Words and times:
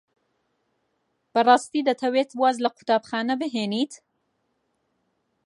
بەڕاستی 1.33 1.85
دەتەوێت 1.87 2.29
واز 2.39 2.57
لە 2.65 2.69
قوتابخانە 2.75 3.35
بهێنیت؟ 3.41 3.93